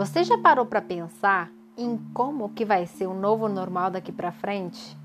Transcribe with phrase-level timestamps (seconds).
[0.00, 4.32] Você já parou para pensar em como que vai ser o novo normal daqui para
[4.32, 4.96] frente?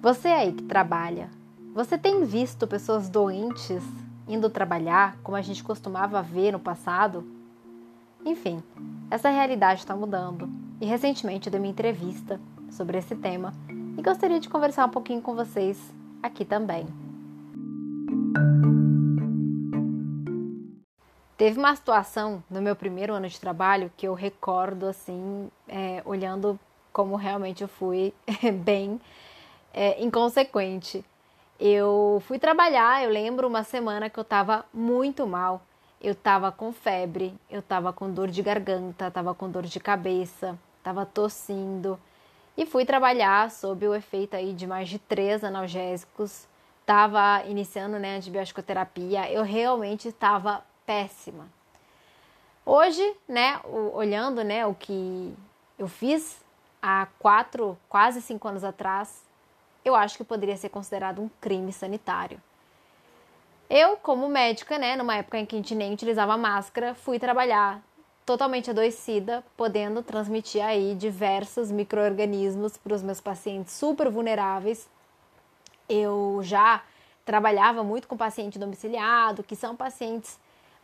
[0.00, 1.28] Você aí que trabalha,
[1.74, 3.84] você tem visto pessoas doentes
[4.26, 7.30] indo trabalhar como a gente costumava ver no passado?
[8.24, 8.62] Enfim,
[9.10, 10.48] essa realidade está mudando
[10.80, 13.52] e recentemente eu dei uma entrevista sobre esse tema
[13.98, 15.78] e gostaria de conversar um pouquinho com vocês
[16.22, 16.86] aqui também.
[21.38, 26.58] Teve uma situação no meu primeiro ano de trabalho que eu recordo assim, é, olhando
[26.92, 28.12] como realmente eu fui
[28.64, 29.00] bem
[29.72, 31.04] é, inconsequente.
[31.60, 35.62] Eu fui trabalhar, eu lembro uma semana que eu tava muito mal.
[36.00, 40.58] Eu tava com febre, eu tava com dor de garganta, tava com dor de cabeça,
[40.82, 42.00] tava tossindo.
[42.56, 46.48] E fui trabalhar sob o efeito aí de mais de três analgésicos.
[46.84, 49.30] Tava iniciando né, antibiótico-terapia.
[49.30, 51.46] Eu realmente estava péssima.
[52.64, 53.60] Hoje, né,
[53.92, 55.34] olhando, né, o que
[55.78, 56.40] eu fiz
[56.80, 59.22] há quatro, quase cinco anos atrás,
[59.84, 62.40] eu acho que poderia ser considerado um crime sanitário.
[63.68, 67.82] Eu, como médica, né, numa época em que a gente nem utilizava máscara, fui trabalhar
[68.24, 74.88] totalmente adoecida, podendo transmitir aí diversos micro-organismos para os meus pacientes super vulneráveis.
[75.86, 76.82] Eu já
[77.26, 80.38] trabalhava muito com paciente domiciliado, que são pacientes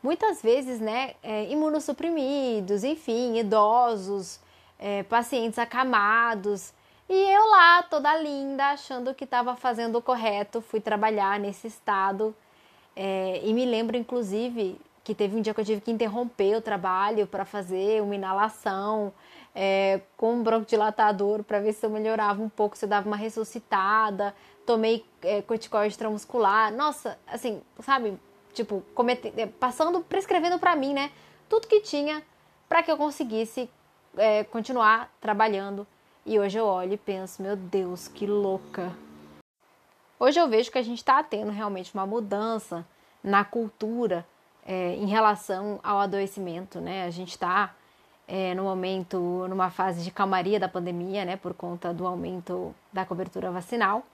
[0.05, 4.39] muitas vezes, né, é, imunossuprimidos, enfim, idosos,
[4.79, 6.75] é, pacientes acamados.
[7.09, 12.37] E eu lá, toda linda, achando que estava fazendo o correto, fui trabalhar nesse estado.
[12.95, 16.61] É, e me lembro, inclusive, que teve um dia que eu tive que interromper o
[16.61, 19.11] trabalho para fazer uma inalação
[19.55, 23.17] é, com um broncodilatador para ver se eu melhorava um pouco, se eu dava uma
[23.17, 24.35] ressuscitada.
[24.67, 26.71] Tomei é, corticoide intramuscular.
[26.75, 28.19] Nossa, assim, sabe?
[28.55, 28.83] Tipo,
[29.37, 31.11] é, passando, prescrevendo para mim, né,
[31.49, 32.23] tudo que tinha
[32.69, 33.69] para que eu conseguisse
[34.17, 35.87] é, continuar trabalhando.
[36.25, 38.93] E hoje eu olho e penso, meu Deus, que louca.
[40.19, 42.87] Hoje eu vejo que a gente está tendo realmente uma mudança
[43.23, 44.27] na cultura
[44.65, 47.05] é, em relação ao adoecimento, né?
[47.05, 47.75] A gente está
[48.27, 51.37] é, no momento, numa fase de calmaria da pandemia, né?
[51.37, 54.07] Por conta do aumento da cobertura vacinal.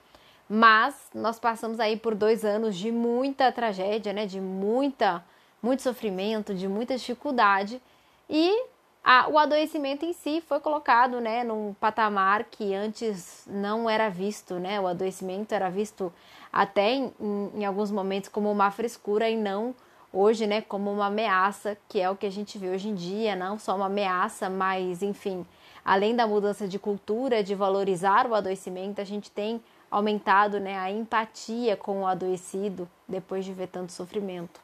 [0.52, 4.26] Mas nós passamos aí por dois anos de muita tragédia, né?
[4.26, 5.24] De muita,
[5.62, 7.80] muito sofrimento, de muita dificuldade.
[8.28, 8.64] E
[9.04, 14.54] a, o adoecimento em si foi colocado, né, num patamar que antes não era visto,
[14.54, 14.80] né?
[14.80, 16.12] O adoecimento era visto
[16.52, 19.72] até em, em, em alguns momentos como uma frescura e não
[20.12, 23.36] hoje, né, como uma ameaça, que é o que a gente vê hoje em dia,
[23.36, 25.46] não só uma ameaça, mas enfim,
[25.84, 30.90] além da mudança de cultura, de valorizar o adoecimento, a gente tem aumentado né, a
[30.90, 34.60] empatia com o adoecido depois de ver tanto sofrimento.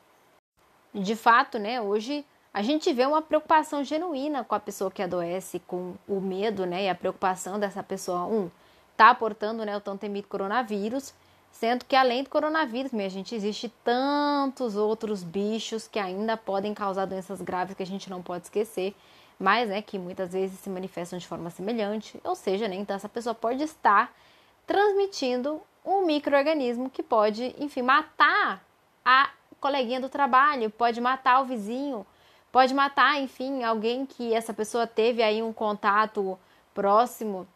[0.94, 5.60] De fato, né, hoje a gente vê uma preocupação genuína com a pessoa que adoece,
[5.66, 8.50] com o medo né, e a preocupação dessa pessoa, um,
[8.96, 11.12] tá portando né, o tão temido coronavírus,
[11.50, 17.04] sendo que além do coronavírus, minha gente, existe tantos outros bichos que ainda podem causar
[17.04, 18.94] doenças graves que a gente não pode esquecer,
[19.38, 23.08] mas né, que muitas vezes se manifestam de forma semelhante, ou seja, né, então essa
[23.08, 24.14] pessoa pode estar
[24.66, 28.64] transmitindo um microorganismo que pode, enfim, matar
[29.04, 32.04] a coleguinha do trabalho, pode matar o vizinho,
[32.50, 36.38] pode matar, enfim, alguém que essa pessoa teve aí um contato
[36.74, 37.46] próximo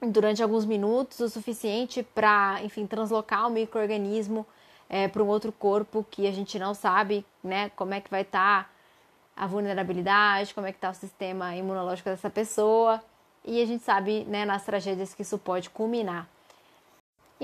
[0.00, 4.46] durante alguns minutos, o suficiente para, enfim, translocar o microorganismo
[4.88, 8.22] é, para um outro corpo que a gente não sabe, né, como é que vai
[8.22, 8.70] estar tá
[9.36, 13.02] a vulnerabilidade, como é que está o sistema imunológico dessa pessoa,
[13.44, 16.28] e a gente sabe, né, nas tragédias que isso pode culminar.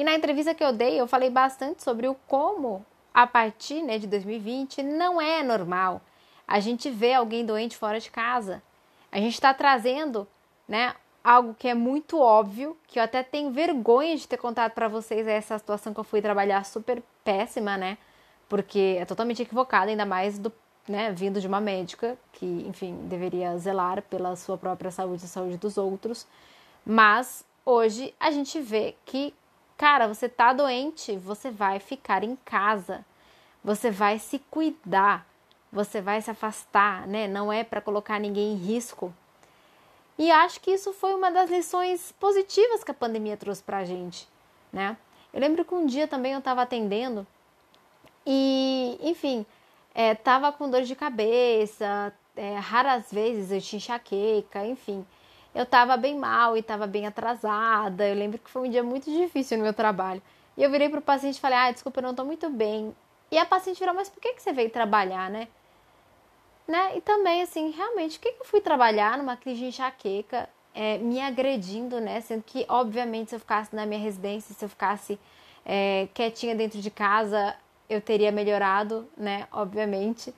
[0.00, 3.98] E na entrevista que eu dei, eu falei bastante sobre o como, a partir né,
[3.98, 6.00] de 2020, não é normal
[6.48, 8.62] a gente ver alguém doente fora de casa.
[9.12, 10.26] A gente está trazendo
[10.66, 14.88] né, algo que é muito óbvio, que eu até tenho vergonha de ter contado para
[14.88, 17.98] vocês essa situação que eu fui trabalhar super péssima, né?
[18.48, 20.50] Porque é totalmente equivocada, ainda mais do,
[20.88, 25.58] né, vindo de uma médica que, enfim, deveria zelar pela sua própria saúde e saúde
[25.58, 26.26] dos outros.
[26.86, 29.34] Mas hoje a gente vê que
[29.80, 33.02] Cara, você tá doente, você vai ficar em casa.
[33.64, 35.26] Você vai se cuidar.
[35.72, 37.26] Você vai se afastar, né?
[37.26, 39.10] Não é para colocar ninguém em risco.
[40.18, 44.28] E acho que isso foi uma das lições positivas que a pandemia trouxe pra gente,
[44.70, 44.98] né?
[45.32, 47.26] Eu lembro que um dia também eu estava atendendo
[48.26, 49.46] e, enfim,
[49.94, 55.06] é, tava com dor de cabeça, é, raras vezes eu tinha enxaqueca, enfim
[55.54, 58.08] eu estava bem mal e estava bem atrasada.
[58.08, 60.22] Eu lembro que foi um dia muito difícil no meu trabalho.
[60.56, 62.94] E eu virei para o paciente e falei: Ah, desculpa, eu não estou muito bem.
[63.30, 65.48] E a paciente virou, mas por que, que você veio trabalhar, né?
[66.66, 66.96] né?
[66.96, 70.98] E também, assim, realmente, o que, que eu fui trabalhar numa crise de enxaqueca, é,
[70.98, 72.20] me agredindo, né?
[72.20, 75.18] Sendo que, obviamente, se eu ficasse na minha residência, se eu ficasse
[75.64, 77.56] é, quietinha dentro de casa,
[77.88, 79.46] eu teria melhorado, né?
[79.52, 80.34] Obviamente.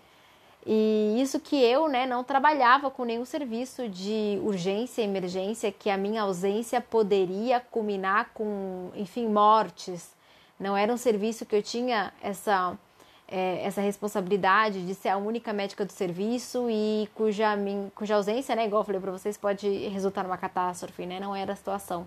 [0.64, 5.90] E isso que eu, né, não trabalhava com nenhum serviço de urgência e emergência, que
[5.90, 10.14] a minha ausência poderia culminar com, enfim, mortes.
[10.60, 12.78] Não era um serviço que eu tinha essa,
[13.26, 17.56] é, essa responsabilidade de ser a única médica do serviço e cuja,
[17.96, 21.18] cuja ausência, né, igual eu falei para vocês, pode resultar numa catástrofe, né?
[21.18, 22.06] Não era a situação.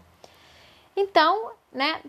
[0.96, 2.02] Então, né,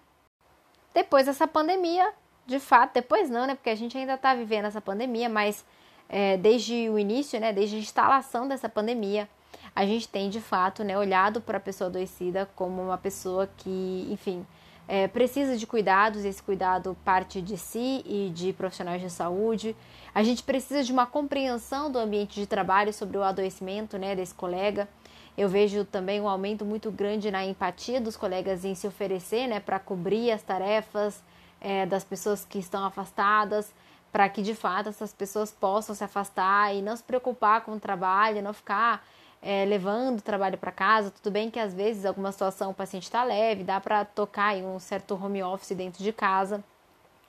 [0.94, 2.12] depois dessa pandemia,
[2.46, 5.64] de fato, depois não, né, porque a gente ainda está vivendo essa pandemia, mas
[6.08, 9.28] é, desde o início, né, desde a instalação dessa pandemia,
[9.74, 14.08] a gente tem de fato né, olhado para a pessoa adoecida como uma pessoa que,
[14.10, 14.46] enfim,
[14.88, 19.76] é, precisa de cuidados, e esse cuidado parte de si e de profissionais de saúde.
[20.14, 24.34] A gente precisa de uma compreensão do ambiente de trabalho sobre o adoecimento né, desse
[24.34, 24.88] colega.
[25.36, 29.60] Eu vejo também um aumento muito grande na empatia dos colegas em se oferecer né,
[29.60, 31.22] para cobrir as tarefas
[31.60, 33.74] é, das pessoas que estão afastadas
[34.12, 37.80] para que de fato essas pessoas possam se afastar e não se preocupar com o
[37.80, 39.06] trabalho, não ficar
[39.42, 41.10] é, levando o trabalho para casa.
[41.10, 44.64] Tudo bem que às vezes alguma situação o paciente está leve, dá para tocar em
[44.64, 46.64] um certo home office dentro de casa,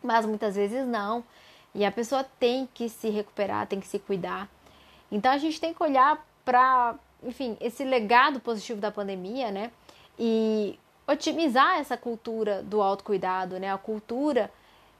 [0.01, 1.23] mas muitas vezes não.
[1.75, 4.49] E a pessoa tem que se recuperar, tem que se cuidar.
[5.11, 9.71] Então a gente tem que olhar para, enfim, esse legado positivo da pandemia, né?
[10.17, 13.71] E otimizar essa cultura do autocuidado, né?
[13.71, 14.51] A cultura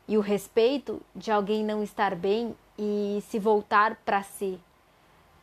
[0.08, 4.60] e o respeito de alguém não estar bem e se voltar para si.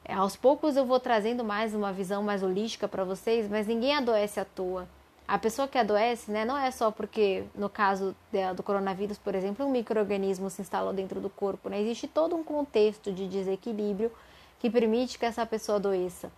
[0.04, 3.94] É, aos poucos eu vou trazendo mais uma visão mais holística para vocês, mas ninguém
[3.96, 4.86] adoece à toa.
[5.26, 8.14] A pessoa que adoece, né, não é só porque, no caso
[8.54, 11.80] do coronavírus, por exemplo, um microorganismo se instalou dentro do corpo, né?
[11.80, 14.12] Existe todo um contexto de desequilíbrio
[14.60, 16.30] que permite que essa pessoa adoeça.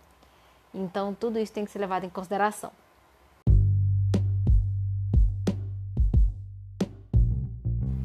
[0.73, 2.71] Então, tudo isso tem que ser levado em consideração.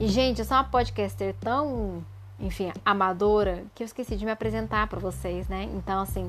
[0.03, 2.05] E, gente, eu sou uma podcaster tão,
[2.41, 5.71] enfim, amadora, que eu esqueci de me apresentar para vocês, né?
[5.75, 6.29] Então, assim,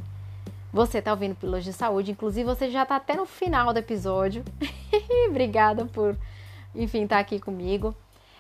[0.72, 4.46] você tá ouvindo Pílulas de Saúde, inclusive você já tá até no final do episódio.
[5.28, 6.16] Obrigada por,
[6.76, 7.96] enfim, estar tá aqui comigo.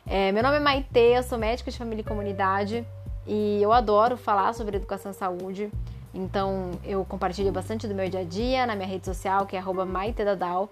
[0.06, 2.85] É, meu nome é Maite, eu sou médica de família e comunidade
[3.25, 5.71] e eu adoro falar sobre educação e saúde.
[6.13, 9.62] Então, eu compartilho bastante do meu dia a dia na minha rede social, que é
[9.83, 10.69] maitedadal.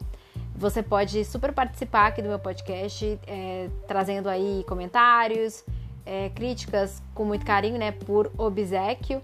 [0.55, 5.63] Você pode super participar aqui do meu podcast, é, trazendo aí comentários,
[6.05, 9.21] é, críticas com muito carinho, né, por obsequio.